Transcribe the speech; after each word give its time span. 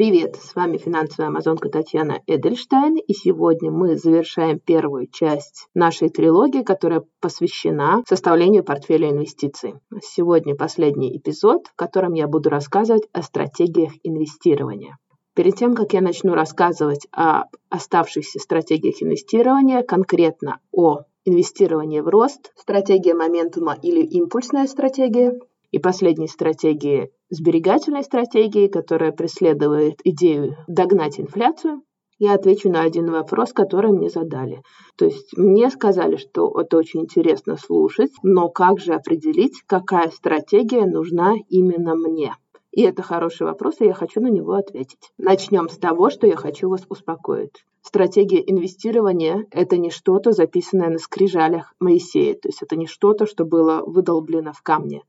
Привет, 0.00 0.36
с 0.36 0.54
вами 0.54 0.78
финансовая 0.78 1.28
амазонка 1.28 1.68
Татьяна 1.68 2.22
Эдельштайн, 2.26 2.96
и 2.96 3.12
сегодня 3.12 3.70
мы 3.70 3.98
завершаем 3.98 4.58
первую 4.58 5.08
часть 5.08 5.68
нашей 5.74 6.08
трилогии, 6.08 6.62
которая 6.62 7.04
посвящена 7.20 8.02
составлению 8.08 8.64
портфеля 8.64 9.10
инвестиций. 9.10 9.74
Сегодня 10.00 10.56
последний 10.56 11.14
эпизод, 11.18 11.66
в 11.66 11.76
котором 11.76 12.14
я 12.14 12.28
буду 12.28 12.48
рассказывать 12.48 13.02
о 13.12 13.20
стратегиях 13.20 13.92
инвестирования. 14.02 14.96
Перед 15.34 15.56
тем, 15.56 15.74
как 15.74 15.92
я 15.92 16.00
начну 16.00 16.32
рассказывать 16.32 17.06
о 17.12 17.42
оставшихся 17.68 18.38
стратегиях 18.38 19.02
инвестирования, 19.02 19.82
конкретно 19.82 20.60
о 20.72 21.00
инвестировании 21.26 22.00
в 22.00 22.08
рост, 22.08 22.54
стратегия 22.56 23.12
моментума 23.12 23.76
или 23.82 24.00
импульсная 24.00 24.66
стратегия, 24.66 25.38
и 25.70 25.78
последней 25.78 26.28
стратегии 26.28 27.10
сберегательной 27.30 28.02
стратегии, 28.02 28.66
которая 28.66 29.12
преследует 29.12 30.00
идею 30.04 30.56
догнать 30.66 31.20
инфляцию, 31.20 31.82
я 32.18 32.34
отвечу 32.34 32.68
на 32.68 32.82
один 32.82 33.10
вопрос, 33.10 33.54
который 33.54 33.92
мне 33.92 34.10
задали. 34.10 34.62
То 34.96 35.06
есть 35.06 35.36
мне 35.38 35.70
сказали, 35.70 36.16
что 36.16 36.52
это 36.60 36.76
очень 36.76 37.02
интересно 37.02 37.56
слушать, 37.56 38.12
но 38.22 38.50
как 38.50 38.78
же 38.78 38.92
определить, 38.92 39.62
какая 39.66 40.10
стратегия 40.10 40.84
нужна 40.84 41.34
именно 41.48 41.94
мне? 41.94 42.34
И 42.72 42.82
это 42.82 43.02
хороший 43.02 43.46
вопрос, 43.46 43.76
и 43.80 43.86
я 43.86 43.94
хочу 43.94 44.20
на 44.20 44.28
него 44.28 44.52
ответить. 44.52 45.12
Начнем 45.16 45.70
с 45.70 45.78
того, 45.78 46.10
что 46.10 46.26
я 46.26 46.36
хочу 46.36 46.68
вас 46.68 46.82
успокоить. 46.90 47.64
Стратегия 47.80 48.42
инвестирования– 48.46 49.46
это 49.50 49.78
не 49.78 49.90
что-то, 49.90 50.32
записанное 50.32 50.90
на 50.90 50.98
скрижалях 50.98 51.74
Моисея, 51.80 52.34
то 52.34 52.48
есть 52.48 52.62
это 52.62 52.76
не 52.76 52.86
что-то, 52.86 53.24
что 53.24 53.46
было 53.46 53.82
выдолблено 53.86 54.52
в 54.52 54.60
камне 54.60 55.02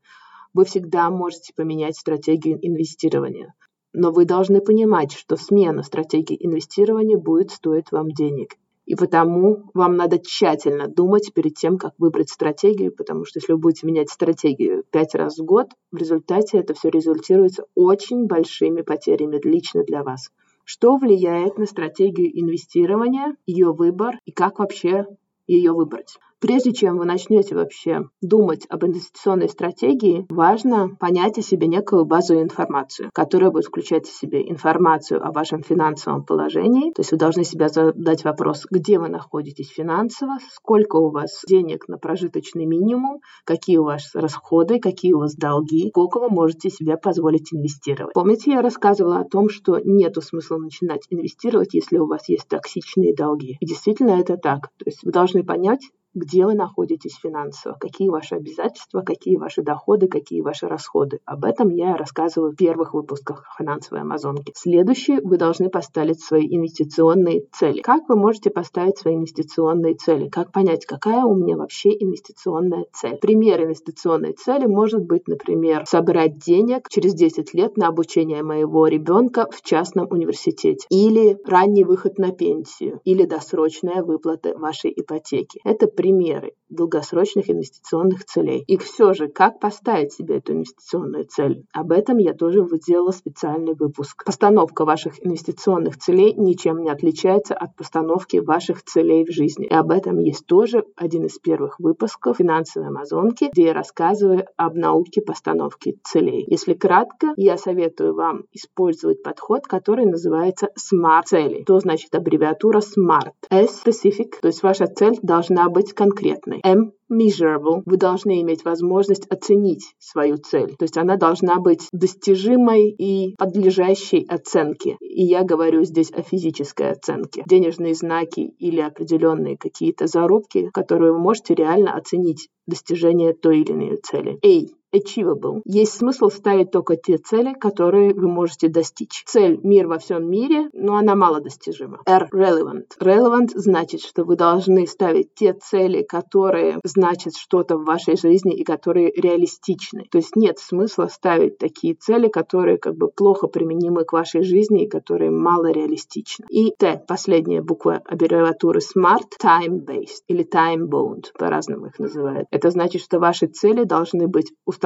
вы 0.54 0.64
всегда 0.64 1.10
можете 1.10 1.52
поменять 1.54 1.96
стратегию 1.96 2.58
инвестирования. 2.60 3.54
Но 3.92 4.10
вы 4.10 4.24
должны 4.24 4.60
понимать, 4.60 5.12
что 5.12 5.36
смена 5.36 5.82
стратегии 5.82 6.36
инвестирования 6.40 7.18
будет 7.18 7.50
стоить 7.50 7.92
вам 7.92 8.10
денег. 8.10 8.56
И 8.84 8.94
потому 8.94 9.70
вам 9.74 9.96
надо 9.96 10.18
тщательно 10.18 10.88
думать 10.88 11.32
перед 11.32 11.54
тем, 11.54 11.78
как 11.78 11.94
выбрать 11.98 12.30
стратегию, 12.30 12.92
потому 12.92 13.24
что 13.24 13.38
если 13.38 13.52
вы 13.52 13.58
будете 13.58 13.86
менять 13.86 14.10
стратегию 14.10 14.84
пять 14.90 15.14
раз 15.14 15.38
в 15.38 15.44
год, 15.44 15.68
в 15.92 15.96
результате 15.96 16.58
это 16.58 16.74
все 16.74 16.90
результируется 16.90 17.64
очень 17.74 18.26
большими 18.26 18.82
потерями 18.82 19.40
лично 19.44 19.84
для 19.84 20.02
вас. 20.02 20.30
Что 20.64 20.96
влияет 20.96 21.58
на 21.58 21.66
стратегию 21.66 22.30
инвестирования, 22.40 23.36
ее 23.46 23.72
выбор 23.72 24.18
и 24.24 24.32
как 24.32 24.58
вообще 24.58 25.06
ее 25.46 25.72
выбрать? 25.72 26.18
Прежде 26.42 26.72
чем 26.72 26.98
вы 26.98 27.04
начнете 27.04 27.54
вообще 27.54 28.08
думать 28.20 28.66
об 28.68 28.84
инвестиционной 28.84 29.48
стратегии, 29.48 30.26
важно 30.28 30.88
понять 30.98 31.38
о 31.38 31.42
себе 31.42 31.68
некую 31.68 32.04
базовую 32.04 32.42
информацию, 32.42 33.10
которая 33.14 33.52
будет 33.52 33.66
включать 33.66 34.08
в 34.08 34.12
себе 34.12 34.50
информацию 34.50 35.24
о 35.24 35.30
вашем 35.30 35.62
финансовом 35.62 36.24
положении. 36.24 36.90
То 36.94 37.02
есть 37.02 37.12
вы 37.12 37.18
должны 37.18 37.44
себе 37.44 37.68
задать 37.68 38.24
вопрос, 38.24 38.66
где 38.68 38.98
вы 38.98 39.08
находитесь 39.08 39.68
финансово, 39.68 40.38
сколько 40.52 40.96
у 40.96 41.10
вас 41.10 41.42
денег 41.46 41.86
на 41.86 41.96
прожиточный 41.96 42.66
минимум, 42.66 43.20
какие 43.44 43.76
у 43.76 43.84
вас 43.84 44.10
расходы, 44.12 44.80
какие 44.80 45.12
у 45.12 45.20
вас 45.20 45.36
долги, 45.36 45.90
сколько 45.90 46.18
вы 46.18 46.28
можете 46.28 46.70
себе 46.70 46.96
позволить 46.96 47.54
инвестировать. 47.54 48.14
Помните, 48.14 48.50
я 48.50 48.62
рассказывала 48.62 49.20
о 49.20 49.28
том, 49.28 49.48
что 49.48 49.78
нет 49.78 50.16
смысла 50.20 50.56
начинать 50.56 51.06
инвестировать, 51.08 51.72
если 51.72 51.98
у 51.98 52.08
вас 52.08 52.28
есть 52.28 52.48
токсичные 52.48 53.14
долги. 53.14 53.58
И 53.60 53.64
действительно 53.64 54.18
это 54.18 54.36
так. 54.36 54.70
То 54.78 54.86
есть 54.86 55.04
вы 55.04 55.12
должны 55.12 55.44
понять, 55.44 55.82
где 56.14 56.44
вы 56.44 56.54
находитесь 56.54 57.16
финансово, 57.16 57.76
какие 57.78 58.08
ваши 58.08 58.34
обязательства, 58.34 59.02
какие 59.02 59.36
ваши 59.36 59.62
доходы, 59.62 60.08
какие 60.08 60.40
ваши 60.40 60.68
расходы. 60.68 61.20
Об 61.24 61.44
этом 61.44 61.70
я 61.70 61.96
рассказываю 61.96 62.52
в 62.52 62.56
первых 62.56 62.94
выпусках 62.94 63.46
финансовой 63.58 64.02
Амазонки. 64.02 64.52
Следующее, 64.54 65.20
вы 65.22 65.38
должны 65.38 65.70
поставить 65.70 66.20
свои 66.20 66.46
инвестиционные 66.46 67.46
цели. 67.52 67.80
Как 67.80 68.08
вы 68.08 68.16
можете 68.16 68.50
поставить 68.50 68.98
свои 68.98 69.14
инвестиционные 69.14 69.94
цели? 69.94 70.28
Как 70.28 70.52
понять, 70.52 70.86
какая 70.86 71.24
у 71.24 71.34
меня 71.34 71.56
вообще 71.56 71.90
инвестиционная 71.90 72.86
цель? 72.92 73.16
Пример 73.16 73.62
инвестиционной 73.62 74.32
цели 74.32 74.66
может 74.66 75.04
быть, 75.04 75.28
например, 75.28 75.84
собрать 75.86 76.38
денег 76.38 76.88
через 76.88 77.14
10 77.14 77.54
лет 77.54 77.76
на 77.76 77.88
обучение 77.88 78.42
моего 78.42 78.86
ребенка 78.86 79.46
в 79.50 79.62
частном 79.62 80.08
университете. 80.10 80.86
Или 80.90 81.38
ранний 81.46 81.84
выход 81.84 82.18
на 82.18 82.32
пенсию. 82.32 83.00
Или 83.04 83.24
досрочная 83.24 84.02
выплата 84.02 84.56
вашей 84.56 84.92
ипотеки. 84.94 85.60
Это 85.64 85.86
примеры 86.02 86.52
долгосрочных 86.72 87.50
инвестиционных 87.50 88.24
целей. 88.24 88.64
И 88.66 88.76
все 88.76 89.12
же, 89.12 89.28
как 89.28 89.60
поставить 89.60 90.12
себе 90.12 90.38
эту 90.38 90.52
инвестиционную 90.52 91.24
цель? 91.24 91.64
Об 91.72 91.92
этом 91.92 92.18
я 92.18 92.34
тоже 92.34 92.66
сделала 92.72 93.10
специальный 93.10 93.74
выпуск. 93.74 94.24
Постановка 94.24 94.84
ваших 94.84 95.24
инвестиционных 95.24 95.98
целей 95.98 96.34
ничем 96.34 96.82
не 96.82 96.90
отличается 96.90 97.54
от 97.54 97.76
постановки 97.76 98.38
ваших 98.38 98.82
целей 98.82 99.24
в 99.24 99.30
жизни. 99.30 99.66
И 99.66 99.74
об 99.74 99.90
этом 99.90 100.18
есть 100.18 100.46
тоже 100.46 100.84
один 100.96 101.26
из 101.26 101.38
первых 101.38 101.78
выпусков 101.78 102.38
финансовой 102.38 102.88
амазонки, 102.88 103.50
где 103.52 103.66
я 103.66 103.72
рассказываю 103.72 104.46
об 104.56 104.76
науке 104.76 105.20
постановки 105.20 105.98
целей. 106.02 106.44
Если 106.46 106.74
кратко, 106.74 107.32
я 107.36 107.56
советую 107.56 108.14
вам 108.14 108.44
использовать 108.52 109.22
подход, 109.22 109.66
который 109.66 110.06
называется 110.06 110.68
SMART 110.78 111.22
цели. 111.26 111.64
То 111.64 111.78
значит 111.78 112.14
аббревиатура 112.14 112.80
SMART. 112.80 113.32
S 113.50 113.82
specific, 113.84 114.32
то 114.40 114.48
есть 114.48 114.62
ваша 114.62 114.86
цель 114.86 115.18
должна 115.22 115.68
быть 115.68 115.92
конкретной. 115.92 116.60
M 116.64 116.92
measurable. 117.08 117.82
Вы 117.84 117.96
должны 117.96 118.40
иметь 118.40 118.64
возможность 118.64 119.26
оценить 119.26 119.94
свою 119.98 120.38
цель. 120.38 120.74
То 120.76 120.84
есть 120.84 120.96
она 120.96 121.16
должна 121.16 121.60
быть 121.60 121.88
достижимой 121.92 122.90
и 122.90 123.34
подлежащей 123.36 124.24
оценке. 124.28 124.96
И 125.00 125.22
я 125.22 125.42
говорю 125.42 125.84
здесь 125.84 126.10
о 126.12 126.22
физической 126.22 126.90
оценке. 126.90 127.44
Денежные 127.46 127.94
знаки 127.94 128.40
или 128.58 128.80
определенные 128.80 129.56
какие-то 129.56 130.06
зарубки, 130.06 130.70
которые 130.72 131.12
вы 131.12 131.18
можете 131.18 131.54
реально 131.54 131.94
оценить 131.94 132.48
достижение 132.66 133.34
той 133.34 133.60
или 133.60 133.72
иной 133.72 133.98
цели. 134.02 134.38
A 134.44 134.81
achievable. 134.92 135.62
Есть 135.64 135.94
смысл 135.94 136.28
ставить 136.28 136.70
только 136.70 136.96
те 136.96 137.18
цели, 137.18 137.54
которые 137.54 138.14
вы 138.14 138.28
можете 138.28 138.68
достичь. 138.68 139.24
Цель 139.26 139.58
«Мир 139.62 139.86
во 139.86 139.98
всем 139.98 140.28
мире», 140.30 140.68
но 140.72 140.96
она 140.96 141.14
мало 141.14 141.40
достижима. 141.40 142.00
R 142.06 142.28
relevant. 142.32 142.86
Relevant 143.00 143.50
значит, 143.54 144.00
что 144.00 144.24
вы 144.24 144.36
должны 144.36 144.86
ставить 144.86 145.34
те 145.34 145.54
цели, 145.54 146.02
которые 146.02 146.78
значат 146.84 147.34
что-то 147.36 147.76
в 147.76 147.84
вашей 147.84 148.16
жизни 148.16 148.54
и 148.54 148.64
которые 148.64 149.10
реалистичны. 149.10 150.06
То 150.10 150.18
есть 150.18 150.36
нет 150.36 150.58
смысла 150.58 151.06
ставить 151.06 151.58
такие 151.58 151.94
цели, 151.94 152.28
которые 152.28 152.78
как 152.78 152.96
бы 152.96 153.08
плохо 153.08 153.46
применимы 153.46 154.04
к 154.04 154.12
вашей 154.12 154.42
жизни 154.42 154.84
и 154.84 154.88
которые 154.88 155.30
мало 155.30 155.70
реалистичны. 155.70 156.46
И 156.50 156.72
Т, 156.78 157.02
последняя 157.06 157.62
буква 157.62 158.02
аббревиатуры 158.04 158.80
SMART, 158.80 159.38
time-based 159.42 160.24
или 160.28 160.46
time-bound, 160.46 161.32
по-разному 161.38 161.86
их 161.86 161.98
называют. 161.98 162.46
Это 162.50 162.70
значит, 162.70 163.02
что 163.02 163.18
ваши 163.18 163.46
цели 163.46 163.84
должны 163.84 164.28
быть 164.28 164.52
установлены 164.66 164.81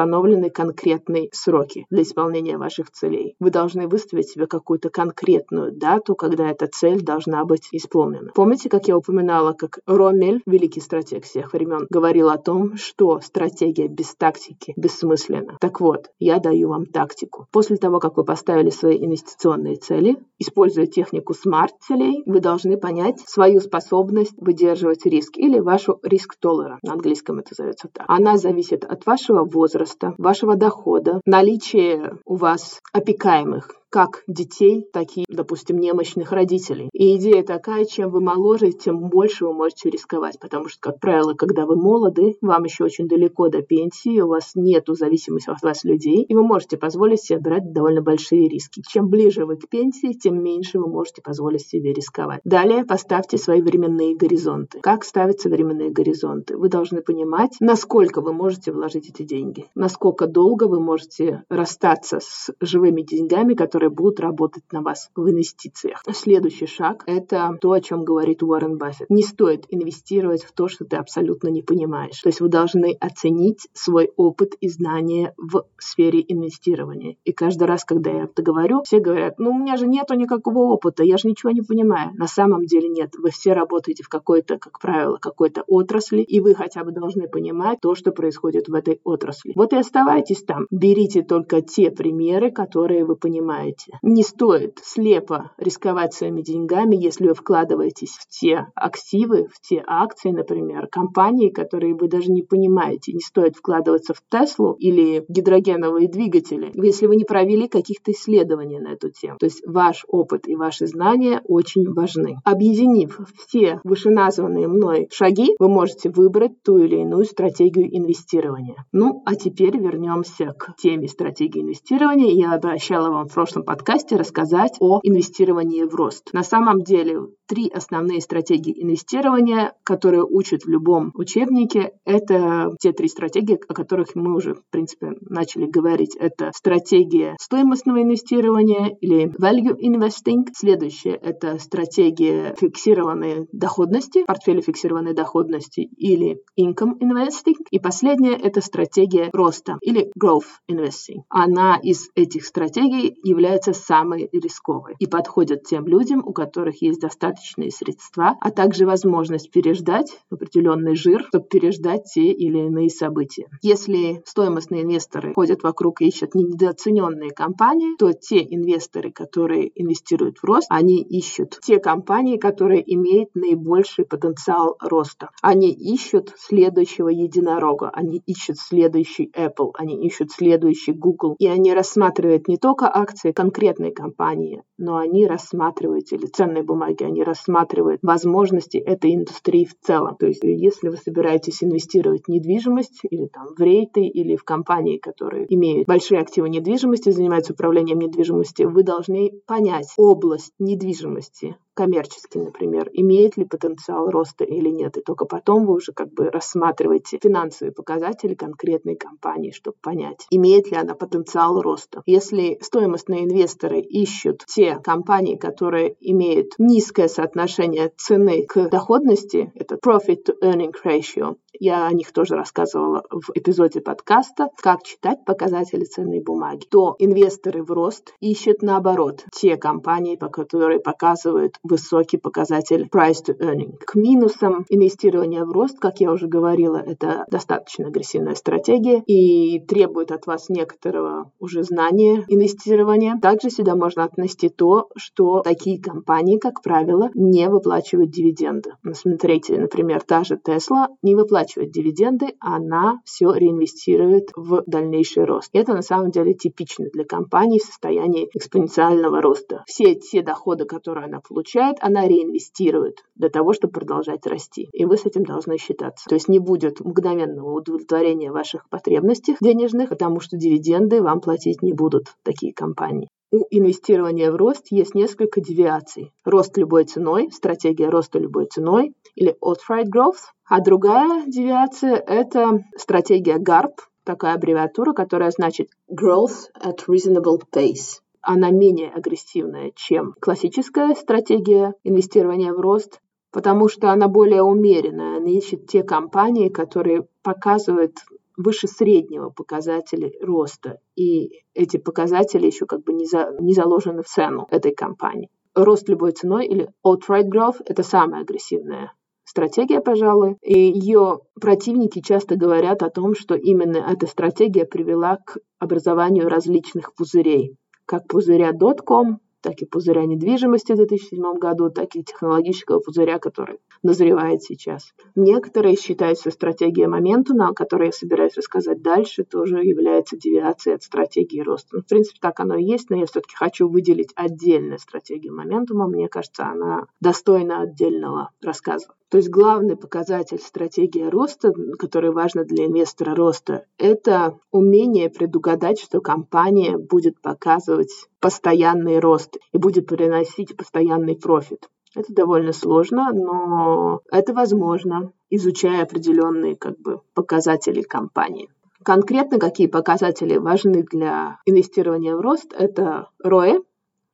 конкретные 0.50 1.28
сроки 1.32 1.86
для 1.90 2.02
исполнения 2.02 2.58
ваших 2.58 2.90
целей. 2.90 3.34
Вы 3.40 3.50
должны 3.50 3.88
выставить 3.88 4.28
себе 4.28 4.46
какую-то 4.46 4.90
конкретную 4.90 5.72
дату, 5.72 6.14
когда 6.14 6.50
эта 6.50 6.66
цель 6.66 7.02
должна 7.02 7.44
быть 7.44 7.68
исполнена. 7.72 8.32
Помните, 8.34 8.68
как 8.68 8.88
я 8.88 8.96
упоминала, 8.96 9.52
как 9.52 9.78
Ромель, 9.86 10.42
великий 10.46 10.80
стратег 10.80 11.24
всех 11.24 11.52
времен, 11.52 11.86
говорил 11.90 12.28
о 12.28 12.38
том, 12.38 12.76
что 12.76 13.20
стратегия 13.20 13.88
без 13.88 14.14
тактики 14.14 14.72
бессмысленна. 14.76 15.56
Так 15.60 15.80
вот, 15.80 16.10
я 16.18 16.38
даю 16.38 16.68
вам 16.68 16.86
тактику. 16.86 17.46
После 17.52 17.76
того, 17.76 17.98
как 17.98 18.16
вы 18.16 18.24
поставили 18.24 18.70
свои 18.70 18.98
инвестиционные 18.98 19.76
цели, 19.76 20.16
используя 20.38 20.86
технику 20.86 21.34
смарт-целей, 21.34 22.22
вы 22.26 22.40
должны 22.40 22.76
понять 22.76 23.20
свою 23.20 23.60
способность 23.60 24.34
выдерживать 24.36 25.06
риск 25.06 25.36
или 25.36 25.58
вашу 25.58 25.98
риск-толлера. 26.02 26.78
На 26.82 26.92
английском 26.92 27.38
это 27.38 27.54
зовется 27.54 27.88
так. 27.92 28.04
Она 28.08 28.36
зависит 28.36 28.84
от 28.84 29.06
вашего 29.06 29.44
возраста, 29.44 29.85
возраста, 29.86 30.14
вашего 30.18 30.56
дохода, 30.56 31.20
наличие 31.24 32.18
у 32.24 32.36
вас 32.36 32.80
опекаемых 32.92 33.70
как 33.90 34.24
детей, 34.26 34.84
так 34.92 35.08
и, 35.16 35.24
допустим, 35.28 35.78
немощных 35.78 36.32
родителей. 36.32 36.88
И 36.92 37.16
идея 37.16 37.42
такая, 37.42 37.84
чем 37.84 38.10
вы 38.10 38.20
моложе, 38.20 38.72
тем 38.72 39.08
больше 39.08 39.46
вы 39.46 39.52
можете 39.52 39.90
рисковать, 39.90 40.38
потому 40.40 40.68
что, 40.68 40.80
как 40.80 41.00
правило, 41.00 41.34
когда 41.34 41.66
вы 41.66 41.76
молоды, 41.76 42.36
вам 42.40 42.64
еще 42.64 42.84
очень 42.84 43.08
далеко 43.08 43.48
до 43.48 43.62
пенсии, 43.62 44.20
у 44.20 44.28
вас 44.28 44.52
нету 44.54 44.94
зависимости 44.94 45.50
от 45.50 45.62
вас 45.62 45.84
людей, 45.84 46.22
и 46.22 46.34
вы 46.34 46.42
можете 46.42 46.76
позволить 46.76 47.22
себе 47.22 47.38
брать 47.38 47.72
довольно 47.72 48.02
большие 48.02 48.48
риски. 48.48 48.82
Чем 48.86 49.08
ближе 49.08 49.46
вы 49.46 49.56
к 49.56 49.68
пенсии, 49.68 50.12
тем 50.12 50.42
меньше 50.42 50.78
вы 50.78 50.88
можете 50.88 51.22
позволить 51.22 51.66
себе 51.66 51.92
рисковать. 51.92 52.40
Далее 52.44 52.84
поставьте 52.84 53.38
свои 53.38 53.62
временные 53.62 54.16
горизонты. 54.16 54.80
Как 54.80 55.04
ставятся 55.04 55.48
временные 55.48 55.90
горизонты? 55.90 56.56
Вы 56.56 56.68
должны 56.68 57.02
понимать, 57.02 57.56
насколько 57.60 58.20
вы 58.20 58.32
можете 58.32 58.72
вложить 58.72 59.10
эти 59.10 59.22
деньги, 59.22 59.66
насколько 59.74 60.26
долго 60.26 60.64
вы 60.64 60.80
можете 60.80 61.44
расстаться 61.48 62.18
с 62.20 62.50
живыми 62.60 63.02
деньгами, 63.02 63.54
которые 63.54 63.75
которые 63.76 63.90
будут 63.90 64.20
работать 64.20 64.62
на 64.72 64.80
вас 64.80 65.10
в 65.14 65.28
инвестициях. 65.28 66.02
Следующий 66.10 66.64
шаг– 66.64 67.02
это 67.06 67.58
то, 67.60 67.72
о 67.72 67.80
чем 67.82 68.04
говорит 68.04 68.42
Уоррен 68.42 68.78
Баффет. 68.78 69.10
Не 69.10 69.22
стоит 69.22 69.66
инвестировать 69.68 70.44
в 70.44 70.52
то, 70.52 70.66
что 70.66 70.86
ты 70.86 70.96
абсолютно 70.96 71.48
не 71.48 71.60
понимаешь. 71.60 72.18
То 72.22 72.30
есть 72.30 72.40
вы 72.40 72.48
должны 72.48 72.96
оценить 72.98 73.68
свой 73.74 74.10
опыт 74.16 74.54
и 74.62 74.70
знания 74.70 75.34
в 75.36 75.66
сфере 75.76 76.24
инвестирования. 76.26 77.16
И 77.24 77.32
каждый 77.32 77.64
раз, 77.64 77.84
когда 77.84 78.10
я 78.10 78.24
это 78.24 78.42
говорю, 78.42 78.82
все 78.84 78.98
говорят, 78.98 79.38
ну 79.38 79.50
у 79.50 79.58
меня 79.58 79.76
же 79.76 79.86
нету 79.86 80.14
никакого 80.14 80.72
опыта, 80.72 81.04
я 81.04 81.18
же 81.18 81.28
ничего 81.28 81.50
не 81.50 81.60
понимаю. 81.60 82.12
На 82.14 82.28
самом 82.28 82.64
деле 82.64 82.88
нет. 82.88 83.10
Вы 83.18 83.30
все 83.30 83.52
работаете 83.52 84.02
в 84.04 84.08
какой-то, 84.08 84.56
как 84.56 84.80
правило, 84.80 85.18
какой-то 85.20 85.64
отрасли, 85.66 86.22
и 86.22 86.40
вы 86.40 86.54
хотя 86.54 86.82
бы 86.82 86.92
должны 86.92 87.28
понимать 87.28 87.80
то, 87.82 87.94
что 87.94 88.10
происходит 88.10 88.68
в 88.68 88.74
этой 88.74 89.02
отрасли. 89.04 89.52
Вот 89.54 89.74
и 89.74 89.76
оставайтесь 89.76 90.42
там. 90.44 90.66
Берите 90.70 91.22
только 91.22 91.60
те 91.60 91.90
примеры, 91.90 92.50
которые 92.50 93.04
вы 93.04 93.16
понимаете. 93.16 93.65
Не 94.02 94.22
стоит 94.22 94.80
слепо 94.82 95.52
рисковать 95.58 96.14
своими 96.14 96.42
деньгами, 96.42 96.96
если 96.96 97.28
вы 97.28 97.34
вкладываетесь 97.34 98.16
в 98.18 98.28
те 98.28 98.66
активы, 98.74 99.48
в 99.52 99.60
те 99.60 99.82
акции, 99.86 100.30
например, 100.30 100.88
компании, 100.88 101.50
которые 101.50 101.94
вы 101.94 102.08
даже 102.08 102.30
не 102.30 102.42
понимаете. 102.42 103.12
Не 103.12 103.20
стоит 103.20 103.56
вкладываться 103.56 104.14
в 104.14 104.22
Теслу 104.30 104.74
или 104.74 105.24
гидрогеновые 105.28 106.08
двигатели, 106.08 106.70
если 106.74 107.06
вы 107.06 107.16
не 107.16 107.24
провели 107.24 107.68
каких-то 107.68 108.12
исследований 108.12 108.78
на 108.78 108.92
эту 108.92 109.10
тему. 109.10 109.36
То 109.38 109.46
есть 109.46 109.62
ваш 109.66 110.04
опыт 110.08 110.48
и 110.48 110.56
ваши 110.56 110.86
знания 110.86 111.40
очень 111.44 111.92
важны. 111.92 112.36
Объединив 112.44 113.18
все 113.46 113.80
вышеназванные 113.84 114.68
мной 114.68 115.08
шаги, 115.12 115.54
вы 115.58 115.68
можете 115.68 116.10
выбрать 116.10 116.62
ту 116.62 116.78
или 116.78 116.96
иную 116.96 117.24
стратегию 117.24 117.86
инвестирования. 117.96 118.86
Ну, 118.92 119.22
а 119.24 119.34
теперь 119.34 119.76
вернемся 119.76 120.54
к 120.58 120.76
теме 120.76 121.08
стратегии 121.08 121.62
инвестирования. 121.62 122.32
Я 122.32 122.52
обещала 122.52 123.10
вам 123.10 123.26
в 123.26 123.34
прошлом 123.34 123.55
подкасте 123.62 124.16
рассказать 124.16 124.76
о 124.80 125.00
инвестировании 125.02 125.84
в 125.84 125.94
рост. 125.94 126.32
На 126.32 126.42
самом 126.42 126.82
деле, 126.82 127.20
три 127.46 127.68
основные 127.68 128.20
стратегии 128.20 128.82
инвестирования, 128.82 129.72
которые 129.84 130.24
учат 130.24 130.62
в 130.64 130.68
любом 130.68 131.12
учебнике, 131.14 131.92
это 132.04 132.74
те 132.80 132.92
три 132.92 133.08
стратегии, 133.08 133.58
о 133.68 133.74
которых 133.74 134.14
мы 134.14 134.34
уже, 134.34 134.54
в 134.54 134.62
принципе, 134.70 135.12
начали 135.20 135.66
говорить. 135.66 136.16
Это 136.16 136.50
стратегия 136.54 137.36
стоимостного 137.40 138.02
инвестирования 138.02 138.96
или 139.00 139.26
value 139.40 139.76
investing. 139.80 140.46
Следующее– 140.54 141.14
это 141.22 141.58
стратегия 141.58 142.54
фиксированной 142.58 143.46
доходности, 143.52 144.24
портфеля 144.24 144.62
фиксированной 144.62 145.14
доходности 145.14 145.88
или 145.96 146.40
income 146.58 146.98
investing. 147.00 147.54
И 147.70 147.78
последнее– 147.78 148.34
это 148.42 148.60
стратегия 148.60 149.30
роста 149.32 149.78
или 149.80 150.10
growth 150.20 150.60
investing. 150.70 151.22
Она 151.28 151.78
из 151.82 152.08
этих 152.14 152.44
стратегий 152.44 153.16
является 153.22 153.45
самой 153.72 154.28
рисковой 154.32 154.94
и 154.98 155.06
подходит 155.06 155.64
тем 155.64 155.86
людям, 155.86 156.22
у 156.24 156.32
которых 156.32 156.82
есть 156.82 157.00
достаточные 157.00 157.70
средства, 157.70 158.36
а 158.40 158.50
также 158.50 158.86
возможность 158.86 159.50
переждать 159.50 160.18
определенный 160.30 160.96
жир, 160.96 161.24
чтобы 161.28 161.46
переждать 161.46 162.04
те 162.04 162.32
или 162.32 162.58
иные 162.58 162.90
события. 162.90 163.48
Если 163.62 164.22
стоимостные 164.24 164.82
инвесторы 164.82 165.34
ходят 165.34 165.62
вокруг 165.62 166.02
и 166.02 166.08
ищут 166.08 166.34
недооцененные 166.34 167.30
компании, 167.30 167.96
то 167.98 168.12
те 168.12 168.38
инвесторы, 168.38 169.10
которые 169.12 169.70
инвестируют 169.74 170.38
в 170.38 170.44
рост, 170.44 170.66
они 170.70 171.02
ищут 171.02 171.58
те 171.62 171.78
компании, 171.78 172.36
которые 172.36 172.82
имеют 172.94 173.34
наибольший 173.34 174.04
потенциал 174.04 174.76
роста. 174.80 175.30
Они 175.42 175.70
ищут 175.72 176.34
следующего 176.38 177.08
единорога, 177.08 177.90
они 177.90 178.22
ищут 178.26 178.58
следующий 178.58 179.30
Apple, 179.36 179.70
они 179.74 180.06
ищут 180.06 180.30
следующий 180.32 180.92
Google, 180.92 181.36
и 181.38 181.46
они 181.46 181.72
рассматривают 181.74 182.48
не 182.48 182.56
только 182.56 182.90
акции 182.92 183.32
конкретной 183.36 183.92
компании, 183.92 184.62
но 184.78 184.96
они 184.96 185.26
рассматривают, 185.26 186.10
или 186.10 186.24
ценные 186.24 186.62
бумаги, 186.62 187.04
они 187.04 187.22
рассматривают 187.22 188.00
возможности 188.02 188.78
этой 188.78 189.14
индустрии 189.14 189.66
в 189.66 189.78
целом. 189.86 190.16
То 190.16 190.26
есть 190.26 190.40
если 190.42 190.88
вы 190.88 190.96
собираетесь 190.96 191.62
инвестировать 191.62 192.24
в 192.24 192.28
недвижимость 192.28 193.00
или 193.10 193.26
там 193.26 193.48
в 193.54 193.60
рейты, 193.60 194.06
или 194.06 194.36
в 194.36 194.44
компании, 194.44 194.96
которые 194.96 195.46
имеют 195.54 195.86
большие 195.86 196.20
активы 196.20 196.48
недвижимости, 196.48 197.10
занимаются 197.10 197.52
управлением 197.52 197.98
недвижимости, 197.98 198.62
вы 198.62 198.82
должны 198.82 199.32
понять 199.46 199.92
область 199.98 200.54
недвижимости, 200.58 201.56
коммерчески, 201.74 202.38
например, 202.38 202.88
имеет 202.94 203.36
ли 203.36 203.44
потенциал 203.44 204.08
роста 204.08 204.44
или 204.44 204.70
нет. 204.70 204.96
И 204.96 205.02
только 205.02 205.26
потом 205.26 205.66
вы 205.66 205.74
уже 205.74 205.92
как 205.92 206.12
бы 206.12 206.30
рассматриваете 206.30 207.18
финансовые 207.22 207.72
показатели 207.72 208.34
конкретной 208.34 208.96
компании, 208.96 209.50
чтобы 209.50 209.76
понять, 209.82 210.26
имеет 210.30 210.70
ли 210.70 210.76
она 210.78 210.94
потенциал 210.94 211.60
роста. 211.60 212.02
Если 212.06 212.58
стоимостные 212.62 213.25
инвесторы 213.26 213.80
ищут 213.80 214.44
те 214.46 214.76
компании, 214.76 215.36
которые 215.36 215.96
имеют 216.00 216.54
низкое 216.58 217.08
соотношение 217.08 217.92
цены 217.96 218.46
к 218.46 218.68
доходности, 218.68 219.52
это 219.54 219.76
profit 219.76 220.26
to 220.26 220.34
earning 220.42 220.72
ratio, 220.84 221.36
я 221.60 221.86
о 221.86 221.92
них 221.92 222.12
тоже 222.12 222.34
рассказывала 222.36 223.04
в 223.10 223.30
эпизоде 223.34 223.80
подкаста, 223.80 224.48
как 224.60 224.82
читать 224.82 225.24
показатели 225.24 225.84
ценной 225.84 226.20
бумаги, 226.20 226.66
то 226.70 226.96
инвесторы 226.98 227.62
в 227.62 227.70
рост 227.70 228.14
ищут 228.20 228.62
наоборот 228.62 229.24
те 229.32 229.56
компании, 229.56 230.16
по 230.16 230.28
которые 230.28 230.80
показывают 230.80 231.58
высокий 231.62 232.18
показатель 232.18 232.88
price 232.92 233.24
to 233.26 233.38
earning. 233.38 233.76
К 233.78 233.94
минусам 233.94 234.64
инвестирования 234.68 235.44
в 235.44 235.52
рост, 235.52 235.78
как 235.78 236.00
я 236.00 236.12
уже 236.12 236.26
говорила, 236.26 236.76
это 236.76 237.24
достаточно 237.30 237.88
агрессивная 237.88 238.34
стратегия 238.34 239.02
и 239.06 239.60
требует 239.60 240.12
от 240.12 240.26
вас 240.26 240.48
некоторого 240.48 241.32
уже 241.38 241.62
знания 241.62 242.24
инвестирования. 242.28 243.15
Также 243.20 243.50
сюда 243.50 243.76
можно 243.76 244.04
отнести 244.04 244.48
то, 244.48 244.88
что 244.96 245.40
такие 245.40 245.80
компании, 245.80 246.38
как 246.38 246.62
правило, 246.62 247.10
не 247.14 247.48
выплачивают 247.48 248.10
дивиденды. 248.10 248.72
Смотрите, 248.92 249.58
например, 249.58 250.02
та 250.02 250.24
же 250.24 250.36
Tesla 250.36 250.88
не 251.02 251.14
выплачивает 251.14 251.70
дивиденды, 251.70 252.34
она 252.40 253.00
все 253.04 253.32
реинвестирует 253.32 254.30
в 254.36 254.62
дальнейший 254.66 255.24
рост. 255.24 255.50
Это 255.52 255.74
на 255.74 255.82
самом 255.82 256.10
деле 256.10 256.34
типично 256.34 256.86
для 256.92 257.04
компаний 257.04 257.58
в 257.58 257.64
состоянии 257.64 258.28
экспоненциального 258.34 259.20
роста. 259.20 259.64
Все 259.66 259.94
те 259.94 260.22
доходы, 260.22 260.64
которые 260.64 261.06
она 261.06 261.20
получает, 261.20 261.76
она 261.80 262.06
реинвестирует 262.06 263.04
для 263.14 263.28
того, 263.28 263.52
чтобы 263.52 263.72
продолжать 263.72 264.26
расти. 264.26 264.68
И 264.72 264.84
вы 264.84 264.96
с 264.96 265.06
этим 265.06 265.24
должны 265.24 265.58
считаться. 265.58 266.08
То 266.08 266.14
есть 266.14 266.28
не 266.28 266.38
будет 266.38 266.80
мгновенного 266.80 267.52
удовлетворения 267.56 268.30
ваших 268.30 268.68
потребностей 268.68 269.36
денежных, 269.40 269.90
потому 269.90 270.20
что 270.20 270.36
дивиденды 270.36 271.02
вам 271.02 271.20
платить 271.20 271.62
не 271.62 271.72
будут 271.72 272.14
такие 272.22 272.52
компании. 272.52 273.05
У 273.32 273.44
инвестирования 273.50 274.30
в 274.30 274.36
рост 274.36 274.66
есть 274.70 274.94
несколько 274.94 275.40
девиаций. 275.40 276.12
Рост 276.24 276.56
любой 276.56 276.84
ценой, 276.84 277.30
стратегия 277.32 277.88
роста 277.88 278.18
любой 278.18 278.46
ценой 278.46 278.94
или 279.14 279.36
outright 279.42 279.86
growth. 279.94 280.30
А 280.48 280.60
другая 280.60 281.26
девиация– 281.26 281.96
это 282.06 282.64
стратегия 282.76 283.38
GARP, 283.38 283.72
такая 284.04 284.34
аббревиатура, 284.34 284.92
которая 284.92 285.30
значит 285.30 285.68
Growth 285.90 286.50
at 286.62 286.78
Reasonable 286.88 287.40
Pace 287.52 288.00
она 288.26 288.50
менее 288.50 288.90
агрессивная, 288.90 289.70
чем 289.76 290.14
классическая 290.20 290.94
стратегия 290.96 291.74
инвестирования 291.84 292.52
в 292.52 292.60
рост, 292.60 293.00
потому 293.30 293.68
что 293.68 293.92
она 293.92 294.08
более 294.08 294.42
умеренная. 294.42 295.18
Она 295.18 295.28
ищет 295.28 295.68
те 295.68 295.84
компании, 295.84 296.48
которые 296.48 297.06
показывают 297.22 297.98
выше 298.36 298.68
среднего 298.68 299.30
показателя 299.30 300.10
роста. 300.20 300.78
И 300.94 301.42
эти 301.54 301.76
показатели 301.76 302.46
еще 302.46 302.66
как 302.66 302.84
бы 302.84 302.92
не, 302.92 303.06
за, 303.06 303.34
не 303.40 303.52
заложены 303.52 304.02
в 304.02 304.06
цену 304.06 304.46
этой 304.50 304.74
компании. 304.74 305.30
Рост 305.54 305.88
любой 305.88 306.12
ценой 306.12 306.46
или 306.46 306.68
outright 306.86 307.28
growth– 307.30 307.62
это 307.64 307.82
самая 307.82 308.22
агрессивная 308.22 308.92
стратегия, 309.24 309.80
пожалуй. 309.80 310.36
И 310.42 310.58
ее 310.58 311.20
противники 311.40 312.00
часто 312.00 312.36
говорят 312.36 312.82
о 312.82 312.90
том, 312.90 313.14
что 313.14 313.34
именно 313.34 313.78
эта 313.78 314.06
стратегия 314.06 314.66
привела 314.66 315.16
к 315.16 315.38
образованию 315.58 316.28
различных 316.28 316.94
пузырей 316.94 317.56
как 317.86 318.08
пузыря 318.08 318.52
.com, 318.84 319.20
так 319.46 319.62
и 319.62 319.64
пузыря 319.64 320.04
недвижимости 320.06 320.72
в 320.72 320.76
2007 320.76 321.34
году, 321.34 321.70
так 321.70 321.94
и 321.94 322.02
технологического 322.02 322.80
пузыря, 322.80 323.20
который 323.20 323.60
назревает 323.84 324.42
сейчас. 324.42 324.92
Некоторые 325.14 325.76
считают, 325.76 326.18
что 326.18 326.32
стратегия 326.32 326.88
моментума, 326.88 327.50
о 327.50 327.54
которой 327.54 327.86
я 327.86 327.92
собираюсь 327.92 328.36
рассказать 328.36 328.82
дальше, 328.82 329.22
тоже 329.22 329.58
является 329.58 330.16
девиацией 330.16 330.74
от 330.74 330.82
стратегии 330.82 331.40
роста. 331.42 331.76
Ну, 331.76 331.82
в 331.82 331.86
принципе, 331.86 332.18
так 332.20 332.40
оно 332.40 332.56
и 332.56 332.64
есть, 332.64 332.90
но 332.90 332.96
я 332.96 333.06
все-таки 333.06 333.36
хочу 333.36 333.68
выделить 333.68 334.10
отдельную 334.16 334.80
стратегию 334.80 335.32
моментума. 335.32 335.86
Мне 335.86 336.08
кажется, 336.08 336.46
она 336.46 336.86
достойна 337.00 337.60
отдельного 337.60 338.30
рассказа. 338.42 338.88
То 339.08 339.18
есть 339.18 339.30
главный 339.30 339.76
показатель 339.76 340.40
стратегии 340.40 341.04
роста, 341.04 341.52
который 341.78 342.10
важно 342.10 342.44
для 342.44 342.66
инвестора 342.66 343.14
роста, 343.14 343.64
это 343.78 344.40
умение 344.50 345.08
предугадать, 345.08 345.78
что 345.80 346.00
компания 346.00 346.76
будет 346.76 347.20
показывать 347.20 347.92
постоянный 348.18 348.98
рост 348.98 349.35
и 349.52 349.58
будет 349.58 349.86
приносить 349.86 350.56
постоянный 350.56 351.16
профит. 351.16 351.68
Это 351.94 352.12
довольно 352.12 352.52
сложно, 352.52 353.10
но 353.12 354.00
это 354.12 354.34
возможно, 354.34 355.12
изучая 355.30 355.82
определенные 355.82 356.54
как 356.54 356.78
бы, 356.78 357.00
показатели 357.14 357.80
компании. 357.80 358.50
Конкретно 358.84 359.38
какие 359.38 359.66
показатели 359.66 360.36
важны 360.36 360.82
для 360.82 361.40
инвестирования 361.46 362.14
в 362.14 362.20
рост? 362.20 362.52
Это 362.52 363.08
ROE 363.24 363.64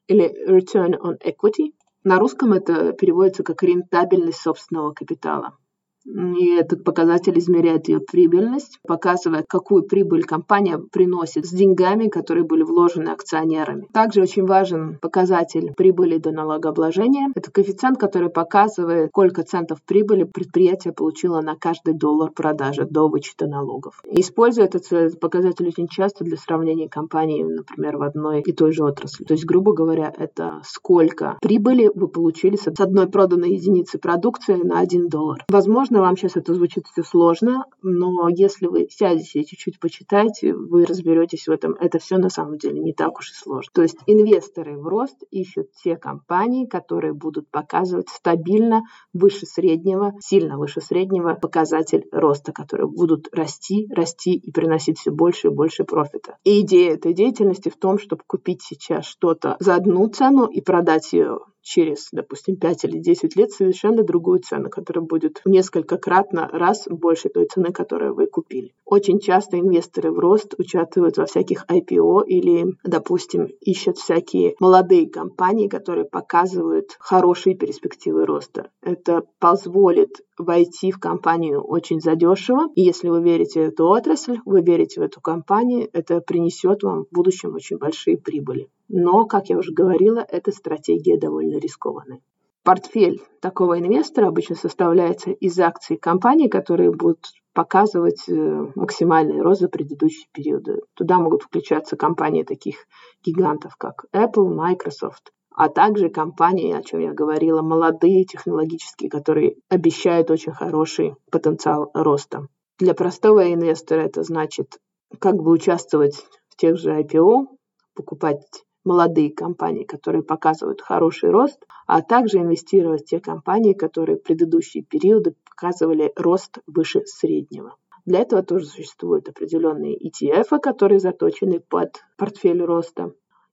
или 0.06 0.48
Return 0.48 0.94
on 0.98 1.18
Equity. 1.20 1.72
На 2.04 2.18
русском 2.18 2.52
это 2.52 2.92
переводится 2.92 3.42
как 3.42 3.62
рентабельность 3.62 4.40
собственного 4.40 4.92
капитала. 4.92 5.56
И 6.04 6.54
этот 6.54 6.84
показатель 6.84 7.38
измеряет 7.38 7.88
ее 7.88 8.00
прибыльность, 8.00 8.78
показывает, 8.86 9.46
какую 9.48 9.84
прибыль 9.84 10.24
компания 10.24 10.78
приносит 10.78 11.46
с 11.46 11.50
деньгами, 11.50 12.08
которые 12.08 12.44
были 12.44 12.62
вложены 12.62 13.10
акционерами. 13.10 13.86
Также 13.92 14.22
очень 14.22 14.46
важен 14.46 14.98
показатель 15.00 15.72
прибыли 15.76 16.18
до 16.18 16.32
налогообложения. 16.32 17.28
Это 17.34 17.50
коэффициент, 17.50 17.98
который 17.98 18.30
показывает, 18.30 19.10
сколько 19.10 19.42
центов 19.42 19.80
прибыли 19.86 20.24
предприятие 20.24 20.92
получило 20.92 21.40
на 21.40 21.56
каждый 21.56 21.94
доллар 21.94 22.30
продажи 22.30 22.84
до 22.84 23.08
вычета 23.08 23.46
налогов. 23.46 24.02
И 24.10 24.20
использует 24.20 24.74
этот 24.74 25.18
показатель 25.20 25.68
очень 25.68 25.88
часто 25.88 26.24
для 26.24 26.36
сравнения 26.36 26.88
компаний, 26.88 27.44
например, 27.44 27.96
в 27.96 28.02
одной 28.02 28.40
и 28.40 28.52
той 28.52 28.72
же 28.72 28.84
отрасли. 28.84 29.24
То 29.24 29.34
есть, 29.34 29.44
грубо 29.44 29.72
говоря, 29.72 30.12
это 30.16 30.60
сколько 30.64 31.38
прибыли 31.40 31.90
вы 31.94 32.08
получили 32.08 32.56
с 32.56 32.66
одной 32.66 33.08
проданной 33.08 33.52
единицы 33.54 33.98
продукции 33.98 34.54
на 34.54 34.80
один 34.80 35.08
доллар. 35.08 35.44
Возможно, 35.48 35.91
Возможно, 35.92 36.08
вам 36.08 36.16
сейчас 36.16 36.36
это 36.36 36.54
звучит 36.54 36.86
все 36.86 37.02
сложно, 37.02 37.66
но 37.82 38.26
если 38.30 38.66
вы 38.66 38.88
сядете 38.88 39.40
и 39.40 39.44
чуть-чуть 39.44 39.78
почитаете, 39.78 40.54
вы 40.54 40.86
разберетесь 40.86 41.46
в 41.46 41.50
этом. 41.50 41.74
Это 41.74 41.98
все 41.98 42.16
на 42.16 42.30
самом 42.30 42.56
деле 42.56 42.80
не 42.80 42.94
так 42.94 43.18
уж 43.18 43.30
и 43.30 43.34
сложно. 43.34 43.70
То 43.74 43.82
есть 43.82 43.98
инвесторы 44.06 44.78
в 44.78 44.88
рост 44.88 45.22
ищут 45.30 45.66
те 45.84 45.96
компании, 45.96 46.64
которые 46.64 47.12
будут 47.12 47.50
показывать 47.50 48.08
стабильно 48.08 48.84
выше 49.12 49.44
среднего, 49.44 50.14
сильно 50.18 50.56
выше 50.56 50.80
среднего 50.80 51.34
показатель 51.34 52.08
роста, 52.10 52.52
которые 52.52 52.88
будут 52.88 53.28
расти, 53.30 53.86
расти 53.94 54.32
и 54.34 54.50
приносить 54.50 54.98
все 54.98 55.10
больше 55.10 55.48
и 55.48 55.50
больше 55.50 55.84
профита. 55.84 56.38
И 56.42 56.62
идея 56.62 56.94
этой 56.94 57.12
деятельности 57.12 57.68
в 57.68 57.76
том, 57.76 57.98
чтобы 57.98 58.22
купить 58.26 58.62
сейчас 58.62 59.04
что-то 59.04 59.56
за 59.60 59.74
одну 59.74 60.08
цену 60.08 60.46
и 60.46 60.62
продать 60.62 61.12
ее 61.12 61.40
через, 61.62 62.08
допустим, 62.12 62.56
5 62.56 62.84
или 62.84 62.98
10 62.98 63.36
лет 63.36 63.52
совершенно 63.52 64.02
другую 64.02 64.40
цену, 64.40 64.68
которая 64.68 65.04
будет 65.04 65.40
в 65.44 65.48
несколько 65.48 65.96
кратно 65.96 66.48
раз 66.52 66.86
больше 66.88 67.28
той 67.28 67.46
цены, 67.46 67.72
которую 67.72 68.14
вы 68.14 68.26
купили. 68.26 68.74
Очень 68.84 69.20
часто 69.20 69.58
инвесторы 69.58 70.10
в 70.10 70.18
рост 70.18 70.54
участвуют 70.58 71.16
во 71.16 71.26
всяких 71.26 71.64
IPO 71.66 72.26
или, 72.26 72.76
допустим, 72.84 73.48
ищут 73.60 73.96
всякие 73.96 74.54
молодые 74.60 75.08
компании, 75.08 75.68
которые 75.68 76.04
показывают 76.04 76.96
хорошие 76.98 77.56
перспективы 77.56 78.26
роста. 78.26 78.70
Это 78.82 79.22
позволит 79.38 80.20
войти 80.38 80.90
в 80.90 80.98
компанию 80.98 81.62
очень 81.62 82.00
задешево. 82.00 82.68
И 82.74 82.82
если 82.82 83.08
вы 83.08 83.22
верите 83.22 83.60
в 83.60 83.68
эту 83.68 83.88
отрасль, 83.88 84.38
вы 84.44 84.62
верите 84.62 85.00
в 85.00 85.04
эту 85.04 85.20
компанию, 85.20 85.88
это 85.92 86.20
принесет 86.20 86.82
вам 86.82 87.04
в 87.04 87.14
будущем 87.14 87.54
очень 87.54 87.78
большие 87.78 88.18
прибыли. 88.18 88.68
Но, 88.88 89.26
как 89.26 89.48
я 89.48 89.58
уже 89.58 89.72
говорила, 89.72 90.24
эта 90.28 90.52
стратегия 90.52 91.18
довольно 91.18 91.58
рискованная. 91.58 92.20
Портфель 92.64 93.20
такого 93.40 93.80
инвестора 93.80 94.28
обычно 94.28 94.54
составляется 94.54 95.32
из 95.32 95.58
акций 95.58 95.96
компаний, 95.96 96.48
которые 96.48 96.92
будут 96.92 97.26
показывать 97.52 98.28
э, 98.28 98.66
максимальный 98.76 99.40
рост 99.40 99.60
за 99.60 99.68
предыдущие 99.68 100.28
периоды. 100.32 100.80
Туда 100.94 101.18
могут 101.18 101.42
включаться 101.42 101.96
компании 101.96 102.44
таких 102.44 102.76
гигантов, 103.24 103.76
как 103.76 104.04
Apple, 104.12 104.48
Microsoft, 104.54 105.32
а 105.54 105.68
также 105.68 106.08
компании, 106.08 106.72
о 106.72 106.82
чем 106.82 107.00
я 107.00 107.12
говорила, 107.12 107.62
молодые 107.62 108.24
технологические, 108.24 109.10
которые 109.10 109.56
обещают 109.68 110.30
очень 110.30 110.52
хороший 110.52 111.16
потенциал 111.30 111.90
роста. 111.94 112.46
Для 112.78 112.94
простого 112.94 113.52
инвестора 113.52 114.00
это 114.02 114.22
значит 114.22 114.78
как 115.18 115.36
бы 115.36 115.50
участвовать 115.50 116.14
в 116.48 116.56
тех 116.56 116.78
же 116.78 116.90
IPO, 116.92 117.46
покупать 117.94 118.64
молодые 118.84 119.32
компании, 119.32 119.84
которые 119.84 120.22
показывают 120.22 120.80
хороший 120.80 121.30
рост, 121.30 121.64
а 121.86 122.02
также 122.02 122.38
инвестировать 122.38 123.02
в 123.02 123.06
те 123.06 123.20
компании, 123.20 123.72
которые 123.72 124.18
в 124.18 124.22
предыдущие 124.22 124.84
периоды 124.84 125.34
показывали 125.50 126.12
рост 126.16 126.58
выше 126.66 127.02
среднего. 127.06 127.76
Для 128.04 128.20
этого 128.20 128.42
тоже 128.42 128.66
существуют 128.66 129.28
определенные 129.28 129.96
ETF, 129.96 130.58
которые 130.60 130.98
заточены 130.98 131.60
под 131.60 132.02
портфель 132.16 132.62
роста. 132.62 133.12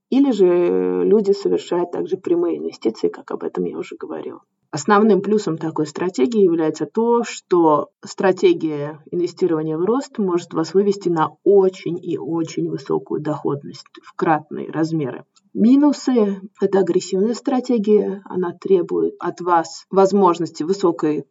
Или 0.10 0.32
же 0.32 1.04
люди 1.04 1.34
совершают 1.34 1.92
также 1.92 2.18
прямые 2.18 2.58
инвестиции, 2.58 3.10
как 3.10 3.30
об 3.30 3.44
этом 3.44 3.66
я 3.66 3.78
уже 3.78 3.96
говорила. 3.96 4.42
Основным 4.72 5.22
плюсом 5.22 5.58
такой 5.58 5.88
стратегии 5.88 6.44
является 6.44 6.86
то, 6.86 7.24
что 7.24 7.90
стратегия 8.06 9.02
инвестирования 9.10 9.78
в 9.78 9.84
рост 9.84 10.20
может 10.20 10.54
вас 10.54 10.76
вывести 10.76 11.10
на 11.10 11.30
очень 11.44 11.98
и 12.00 12.20
очень 12.20 12.70
высокую 12.70 13.20
доходность 13.20 13.88
в 14.04 14.14
кратные 14.14 14.70
размеры. 14.70 15.26
Минусы– 15.54 16.42
это 16.62 16.80
агрессивная 16.80 17.34
стратегия, 17.34 18.22
она 18.26 18.54
требует 18.54 19.16
от 19.20 19.42
вас 19.42 19.86
возможности 19.90 20.62
высокой 20.62 21.26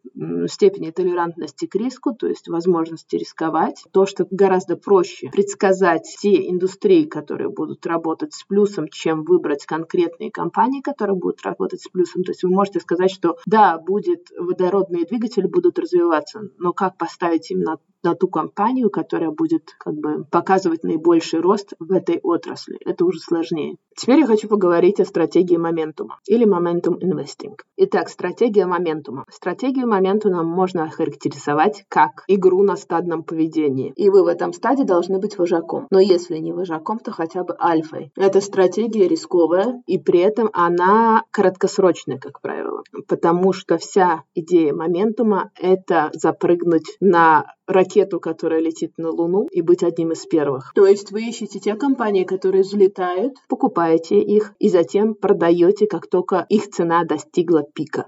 степени 0.47 0.91
толерантности 0.91 1.67
к 1.67 1.75
риску, 1.75 2.13
то 2.13 2.27
есть 2.27 2.49
возможности 2.49 3.15
рисковать. 3.15 3.85
То, 3.91 4.05
что 4.05 4.27
гораздо 4.29 4.75
проще 4.75 5.29
предсказать 5.29 6.17
те 6.19 6.49
индустрии, 6.49 7.05
которые 7.05 7.49
будут 7.49 7.85
работать 7.85 8.33
с 8.33 8.43
плюсом, 8.43 8.89
чем 8.89 9.23
выбрать 9.23 9.65
конкретные 9.65 10.31
компании, 10.31 10.81
которые 10.81 11.15
будут 11.15 11.41
работать 11.43 11.81
с 11.81 11.87
плюсом. 11.87 12.23
То 12.23 12.31
есть 12.31 12.43
вы 12.43 12.49
можете 12.49 12.81
сказать, 12.81 13.11
что 13.11 13.37
да, 13.45 13.77
будет 13.77 14.27
водородные 14.37 15.05
двигатели 15.05 15.47
будут 15.47 15.79
развиваться, 15.79 16.41
но 16.57 16.73
как 16.73 16.97
поставить 16.97 17.51
им 17.51 17.61
на 18.03 18.15
ту 18.15 18.27
компанию, 18.27 18.89
которая 18.89 19.31
будет 19.31 19.75
как 19.77 19.95
бы 19.95 20.25
показывать 20.31 20.83
наибольший 20.83 21.39
рост 21.39 21.73
в 21.79 21.91
этой 21.91 22.19
отрасли. 22.21 22.77
Это 22.85 23.05
уже 23.05 23.19
сложнее. 23.19 23.77
Теперь 23.95 24.19
я 24.19 24.27
хочу 24.27 24.47
поговорить 24.47 25.01
о 25.01 25.05
стратегии 25.05 25.57
моментума 25.57 26.19
или 26.25 26.47
momentum 26.47 26.99
investing. 27.01 27.57
Итак, 27.75 28.07
стратегия 28.07 28.65
моментума. 28.65 29.25
Стратегию 29.29 29.87
моментума 29.87 30.43
можно 30.43 30.85
охарактеризовать 30.85 31.83
как 31.89 32.23
игру 32.27 32.63
на 32.63 32.77
стадном 32.77 33.23
поведении. 33.23 33.91
И 33.97 34.09
вы 34.09 34.23
в 34.23 34.27
этом 34.27 34.53
стаде 34.53 34.85
должны 34.85 35.19
быть 35.19 35.37
вожаком. 35.37 35.87
Но 35.91 35.99
если 35.99 36.37
не 36.37 36.53
вожаком, 36.53 36.99
то 36.99 37.11
хотя 37.11 37.43
бы 37.43 37.57
альфой. 37.59 38.13
Эта 38.15 38.39
стратегия 38.39 39.07
рисковая, 39.07 39.83
и 39.85 39.99
при 39.99 40.19
этом 40.19 40.49
она 40.53 41.23
краткосрочная, 41.31 42.19
как 42.19 42.39
правило. 42.39 42.83
Потому 43.07 43.51
что 43.51 43.77
вся 43.77 44.23
идея 44.33 44.73
моментума— 44.73 45.51
это 45.59 46.09
запрыгнуть 46.13 46.95
на 47.01 47.45
ракету, 47.69 48.19
которая 48.19 48.59
летит 48.59 48.93
на 48.97 49.11
Луну, 49.11 49.47
и 49.51 49.61
быть 49.61 49.83
одним 49.83 50.11
из 50.11 50.25
первых. 50.25 50.73
То 50.73 50.85
есть 50.85 51.11
вы 51.11 51.29
ищете 51.29 51.59
те 51.59 51.75
компании, 51.75 52.23
которые 52.23 52.63
взлетают, 52.63 53.35
покупаете 53.47 54.19
их 54.19 54.53
и 54.59 54.69
затем 54.69 55.13
продаете, 55.13 55.87
как 55.87 56.07
только 56.07 56.45
их 56.49 56.69
цена 56.69 57.03
достигла 57.03 57.63
пика. 57.63 58.07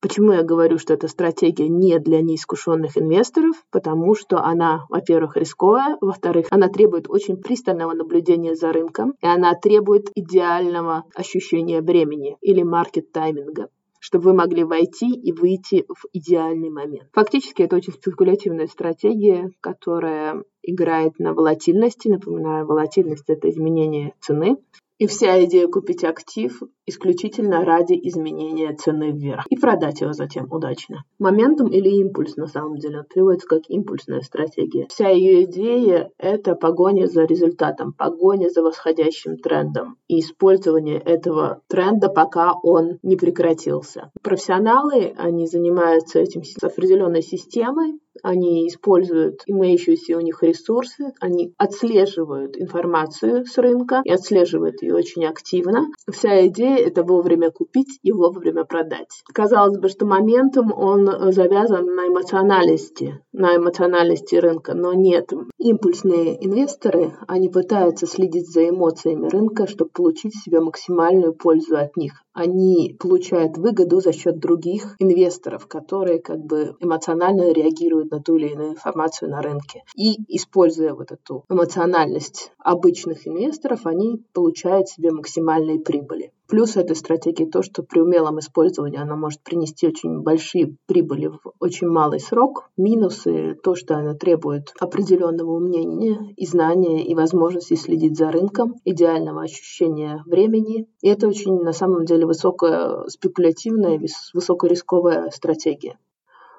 Почему 0.00 0.32
я 0.32 0.42
говорю, 0.42 0.78
что 0.78 0.94
эта 0.94 1.08
стратегия 1.08 1.68
не 1.68 1.98
для 1.98 2.20
неискушенных 2.20 2.96
инвесторов? 2.96 3.56
Потому 3.70 4.14
что 4.14 4.42
она, 4.44 4.84
во-первых, 4.88 5.36
рисковая, 5.36 5.96
во-вторых, 6.00 6.46
она 6.50 6.68
требует 6.68 7.08
очень 7.08 7.36
пристального 7.36 7.92
наблюдения 7.92 8.54
за 8.54 8.72
рынком, 8.72 9.14
и 9.20 9.26
она 9.26 9.54
требует 9.54 10.10
идеального 10.14 11.04
ощущения 11.14 11.80
времени 11.80 12.36
или 12.40 12.62
маркет-тайминга 12.62 13.68
чтобы 14.06 14.26
вы 14.26 14.34
могли 14.34 14.62
войти 14.62 15.12
и 15.12 15.32
выйти 15.32 15.84
в 15.88 16.06
идеальный 16.12 16.70
момент. 16.70 17.08
Фактически 17.12 17.62
это 17.62 17.74
очень 17.74 17.92
спекулятивная 17.92 18.68
стратегия, 18.68 19.50
которая 19.60 20.44
играет 20.62 21.18
на 21.18 21.34
волатильности. 21.34 22.06
Напоминаю, 22.06 22.66
волатильность— 22.66 23.24
это 23.26 23.50
изменение 23.50 24.14
цены. 24.20 24.58
И 24.98 25.06
вся 25.06 25.44
идея 25.44 25.68
купить 25.68 26.04
актив 26.04 26.62
исключительно 26.86 27.64
ради 27.64 27.92
изменения 28.04 28.74
цены 28.74 29.10
вверх 29.10 29.44
и 29.50 29.56
продать 29.56 30.00
его 30.00 30.12
затем 30.12 30.50
удачно. 30.50 31.04
Моментум 31.18 31.68
или 31.68 31.90
импульс 32.00 32.36
на 32.36 32.46
самом 32.46 32.78
деле 32.78 33.04
переводится 33.12 33.46
как 33.46 33.62
импульсная 33.68 34.22
стратегия. 34.22 34.86
Вся 34.88 35.08
ее 35.10 35.44
идея— 35.44 36.10
это 36.18 36.54
погоня 36.54 37.06
за 37.06 37.24
результатом, 37.24 37.92
погоня 37.92 38.48
за 38.48 38.62
восходящим 38.62 39.36
трендом 39.36 39.98
и 40.08 40.20
использование 40.20 40.98
этого 40.98 41.60
тренда, 41.68 42.08
пока 42.08 42.54
он 42.62 42.98
не 43.02 43.16
прекратился. 43.16 44.10
Профессионалы, 44.22 45.12
они 45.18 45.46
занимаются 45.46 46.20
этим 46.20 46.42
с 46.42 46.62
определенной 46.62 47.22
системой, 47.22 47.98
они 48.22 48.68
используют 48.68 49.42
имеющиеся 49.46 50.16
у 50.16 50.20
них 50.20 50.42
ресурсы, 50.42 51.12
они 51.20 51.54
отслеживают 51.56 52.56
информацию 52.56 53.44
с 53.44 53.56
рынка 53.58 54.02
и 54.04 54.10
отслеживают 54.10 54.82
ее 54.82 54.94
очень 54.94 55.24
активно. 55.24 55.86
Вся 56.10 56.46
идея— 56.48 56.76
это 56.86 57.02
вовремя 57.02 57.50
купить 57.50 57.98
и 58.02 58.12
вовремя 58.12 58.64
продать. 58.64 59.22
Казалось 59.32 59.78
бы, 59.78 59.88
что 59.88 60.06
моментом 60.06 60.72
он 60.72 61.32
завязан 61.32 61.86
на 61.94 62.08
эмоциональности, 62.08 63.20
на 63.32 63.56
эмоциональности 63.56 64.36
рынка, 64.36 64.74
но 64.74 64.92
нет. 64.92 65.32
Импульсные 65.58 66.44
инвесторы, 66.44 67.12
они 67.26 67.48
пытаются 67.48 68.06
следить 68.06 68.50
за 68.50 68.68
эмоциями 68.68 69.28
рынка, 69.28 69.66
чтобы 69.66 69.90
получить 69.90 70.34
себе 70.34 70.60
максимальную 70.60 71.34
пользу 71.34 71.76
от 71.76 71.96
них 71.96 72.22
они 72.36 72.94
получают 73.00 73.56
выгоду 73.56 74.00
за 74.00 74.12
счет 74.12 74.38
других 74.38 74.94
инвесторов, 74.98 75.66
которые 75.66 76.20
как 76.20 76.38
бы 76.44 76.76
эмоционально 76.80 77.50
реагируют 77.50 78.05
на 78.10 78.16
на 78.16 78.22
ту 78.22 78.36
или 78.36 78.48
иную 78.48 78.70
информацию 78.70 79.30
на 79.30 79.42
рынке. 79.42 79.82
И 79.94 80.16
используя 80.28 80.94
вот 80.94 81.12
эту 81.12 81.44
эмоциональность 81.50 82.52
обычных 82.58 83.28
инвесторов, 83.28 83.84
они 83.84 84.24
получают 84.32 84.88
себе 84.88 85.10
максимальные 85.10 85.80
прибыли. 85.80 86.32
Плюс 86.48 86.76
этой 86.76 86.94
стратегии 86.94 87.44
то, 87.44 87.62
что 87.62 87.82
при 87.82 88.00
умелом 88.00 88.38
использовании 88.38 89.00
она 89.00 89.16
может 89.16 89.42
принести 89.42 89.88
очень 89.88 90.20
большие 90.20 90.76
прибыли 90.86 91.26
в 91.26 91.40
очень 91.58 91.88
малый 91.88 92.20
срок. 92.20 92.70
Минусы 92.76 93.56
то, 93.62 93.74
что 93.74 93.96
она 93.96 94.14
требует 94.14 94.72
определенного 94.78 95.50
умения 95.50 96.32
и 96.36 96.46
знания 96.46 97.04
и 97.04 97.14
возможности 97.16 97.74
следить 97.74 98.16
за 98.16 98.30
рынком, 98.30 98.76
идеального 98.84 99.42
ощущения 99.42 100.22
времени. 100.24 100.86
И 101.02 101.08
это 101.08 101.26
очень 101.26 101.60
на 101.62 101.72
самом 101.72 102.04
деле 102.04 102.26
высокая 102.26 103.06
спекулятивная, 103.08 104.00
высокорисковая 104.32 105.30
стратегия. 105.30 105.98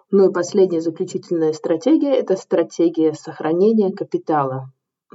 Ну 0.09 0.29
и 0.29 0.33
последняя 0.33 0.81
заключительная 0.81 1.53
стратегия– 1.53 2.13
это 2.15 2.35
стратегия 2.35 3.13
сохранения 3.13 3.91
капитала 3.91 4.71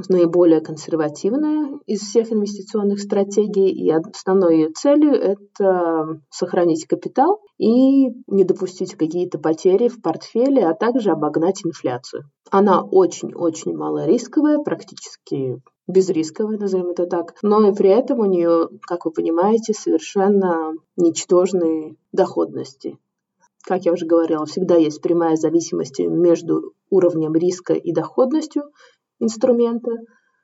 наиболее 0.08 0.60
консервативная 0.60 1.78
из 1.86 2.00
всех 2.00 2.32
инвестиционных 2.32 3.00
стратегий, 3.00 3.70
и 3.70 3.90
основной 3.90 4.56
ее 4.56 4.70
целью– 4.70 5.12
это 5.12 6.20
сохранить 6.30 6.86
капитал 6.86 7.40
и 7.58 8.08
не 8.26 8.44
допустить 8.44 8.94
какие-то 8.94 9.38
потери 9.38 9.88
в 9.88 10.00
портфеле, 10.00 10.66
а 10.66 10.74
также 10.74 11.10
обогнать 11.10 11.64
инфляцию. 11.64 12.24
Она 12.50 12.82
очень-очень 12.82 13.76
малорисковая, 13.76 14.58
практически 14.58 15.60
безрисковая, 15.86 16.58
назовем 16.58 16.90
это 16.90 17.06
так, 17.06 17.34
но 17.42 17.68
и 17.68 17.74
при 17.74 17.90
этом 17.90 18.20
у 18.20 18.24
нее, 18.24 18.68
как 18.82 19.04
вы 19.04 19.10
понимаете, 19.10 19.74
совершенно 19.74 20.72
ничтожные 20.96 21.96
доходности. 22.12 22.98
Как 23.64 23.84
я 23.84 23.92
уже 23.92 24.06
говорила, 24.06 24.44
всегда 24.44 24.76
есть 24.76 25.00
прямая 25.00 25.36
зависимость 25.36 26.00
между 26.00 26.74
уровнем 26.90 27.34
риска 27.34 27.74
и 27.74 27.92
доходностью, 27.92 28.64
инструмента. 29.20 29.90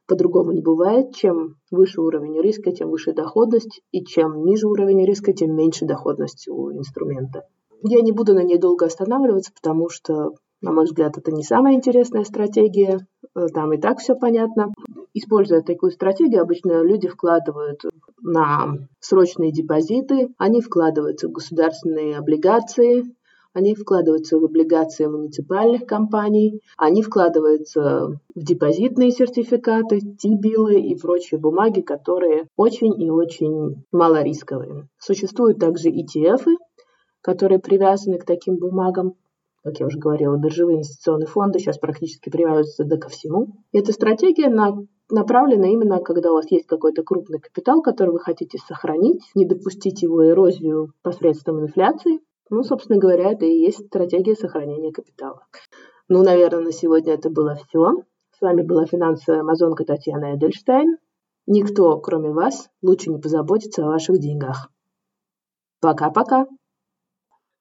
По-другому 0.06 0.52
не 0.52 0.62
бывает. 0.62 1.14
Чем 1.14 1.56
выше 1.70 2.00
уровень 2.00 2.40
риска, 2.40 2.72
тем 2.72 2.90
выше 2.90 3.12
доходность, 3.12 3.82
и 3.90 4.04
чем 4.04 4.44
ниже 4.44 4.68
уровень 4.68 5.04
риска, 5.04 5.32
тем 5.32 5.54
меньше 5.54 5.84
доходность 5.84 6.48
у 6.48 6.70
инструмента. 6.72 7.42
Я 7.82 8.00
не 8.00 8.12
буду 8.12 8.34
на 8.34 8.42
ней 8.42 8.58
долго 8.58 8.86
останавливаться, 8.86 9.52
потому 9.52 9.88
что, 9.88 10.30
на 10.60 10.72
мой 10.72 10.84
взгляд, 10.84 11.16
это 11.16 11.30
не 11.30 11.42
самая 11.42 11.74
интересная 11.74 12.24
стратегия. 12.24 13.06
Э, 13.34 13.46
там 13.52 13.72
и 13.72 13.78
так 13.78 13.98
все 13.98 14.14
понятно. 14.14 14.72
Используя 15.14 15.62
такую 15.62 15.92
стратегию, 15.92 16.42
обычно 16.42 16.82
люди 16.82 17.08
вкладывают 17.08 17.82
на 18.20 18.76
срочные 19.00 19.52
депозиты, 19.52 20.28
они 20.38 20.60
вкладываются 20.60 21.28
в 21.28 21.32
государственные 21.32 22.18
облигации, 22.18 23.04
они 23.54 23.74
вкладываются 23.74 24.38
в 24.38 24.44
облигации 24.44 25.06
муниципальных 25.06 25.86
компаний, 25.86 26.60
они 26.76 27.02
вкладываются 27.02 28.20
в 28.34 28.40
депозитные 28.40 29.10
сертификаты, 29.10 30.00
тибилы 30.00 30.80
и 30.80 30.94
прочие 30.96 31.40
бумаги, 31.40 31.80
которые 31.80 32.46
очень 32.56 33.00
и 33.00 33.10
очень 33.10 33.84
малорисковые. 33.90 34.88
Существуют 34.98 35.58
также 35.58 35.88
ETF, 35.88 36.44
которые 37.20 37.58
привязаны 37.58 38.18
к 38.18 38.24
таким 38.24 38.56
бумагам. 38.56 39.14
Как 39.64 39.80
я 39.80 39.86
уже 39.86 39.98
говорила, 39.98 40.36
биржевые 40.36 40.76
инвестиционные 40.76 41.26
фонды 41.26 41.58
сейчас 41.58 41.78
практически 41.78 42.30
привязываются 42.30 42.84
да 42.84 42.96
ко 42.96 43.08
всему. 43.08 43.64
И 43.72 43.78
эта 43.78 43.92
стратегия 43.92 44.48
на 44.48 44.86
направлена 45.10 45.68
именно, 45.68 46.00
когда 46.00 46.30
у 46.30 46.34
вас 46.34 46.50
есть 46.50 46.66
какой-то 46.66 47.02
крупный 47.02 47.40
капитал, 47.40 47.82
который 47.82 48.10
вы 48.10 48.20
хотите 48.20 48.58
сохранить, 48.58 49.22
не 49.34 49.46
допустить 49.46 50.02
его 50.02 50.26
эрозию 50.26 50.92
посредством 51.02 51.60
инфляции, 51.60 52.20
ну, 52.50 52.62
собственно 52.62 52.98
говоря, 52.98 53.32
это 53.32 53.44
и 53.44 53.58
есть 53.58 53.86
стратегия 53.86 54.34
сохранения 54.34 54.92
капитала. 54.92 55.46
Ну, 56.08 56.22
наверное, 56.22 56.64
на 56.64 56.72
сегодня 56.72 57.14
это 57.14 57.28
было 57.28 57.56
все. 57.56 58.04
С 58.30 58.40
вами 58.40 58.62
была 58.62 58.86
финансовая 58.86 59.40
амазонка 59.40 59.84
Татьяна 59.84 60.34
Эдельштейн. 60.34 60.96
Никто, 61.46 61.98
кроме 62.00 62.30
вас, 62.30 62.70
лучше 62.82 63.10
не 63.10 63.18
позаботится 63.18 63.84
о 63.84 63.88
ваших 63.88 64.18
деньгах. 64.18 64.70
Пока-пока! 65.80 66.46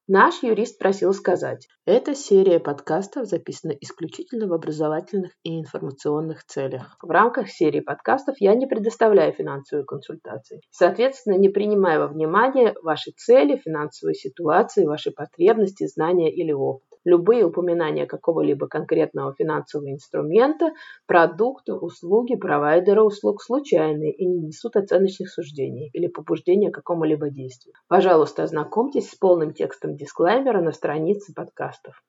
Наш 0.07 0.41
юрист 0.41 0.79
просил 0.79 1.13
сказать, 1.13 1.67
эта 1.87 2.15
серия 2.15 2.59
подкастов 2.59 3.27
записана 3.27 3.71
исключительно 3.71 4.47
в 4.47 4.53
образовательных 4.53 5.31
и 5.43 5.57
информационных 5.57 6.43
целях. 6.43 6.97
В 7.01 7.09
рамках 7.09 7.49
серии 7.49 7.79
подкастов 7.79 8.35
я 8.39 8.55
не 8.55 8.67
предоставляю 8.67 9.31
финансовые 9.31 9.85
консультации. 9.85 10.59
Соответственно, 10.69 11.37
не 11.37 11.47
принимая 11.47 11.99
во 11.99 12.07
внимание 12.07 12.75
ваши 12.83 13.11
цели, 13.15 13.55
финансовые 13.55 14.15
ситуации, 14.15 14.85
ваши 14.85 15.11
потребности, 15.11 15.87
знания 15.87 16.29
или 16.29 16.51
опыт 16.51 16.83
любые 17.07 17.45
упоминания 17.45 18.05
какого-либо 18.05 18.67
конкретного 18.67 19.33
финансового 19.33 19.89
инструмента, 19.89 20.73
продукта, 21.05 21.73
услуги, 21.75 22.35
провайдера 22.35 23.01
услуг 23.01 23.41
случайные 23.41 24.11
и 24.11 24.25
не 24.25 24.47
несут 24.47 24.75
оценочных 24.75 25.29
суждений 25.29 25.89
или 25.93 26.07
побуждения 26.07 26.69
к 26.69 26.75
какому-либо 26.75 27.29
действию. 27.29 27.73
Пожалуйста, 27.87 28.43
ознакомьтесь 28.43 29.09
с 29.09 29.15
полным 29.15 29.53
текстом 29.53 29.95
дисклеймера 29.95 30.61
на 30.61 30.73
странице 30.73 31.33
подкастов. 31.76 32.02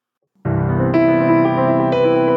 thank 1.93 1.95
you 1.95 2.36